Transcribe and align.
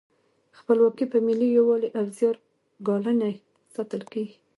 خپلواکي 0.57 1.05
په 1.11 1.17
ملي 1.27 1.47
یووالي 1.57 1.89
او 1.97 2.05
زیار 2.17 2.35
ګالنې 2.87 3.33
ساتل 3.73 4.01
کیږي. 4.11 4.35